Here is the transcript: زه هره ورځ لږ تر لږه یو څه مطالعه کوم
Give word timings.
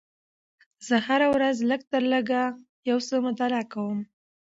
زه 0.87 0.95
هره 1.07 1.27
ورځ 1.35 1.57
لږ 1.69 1.81
تر 1.91 2.03
لږه 2.13 2.43
یو 2.89 2.97
څه 3.07 3.15
مطالعه 3.27 3.65
کوم 3.73 3.99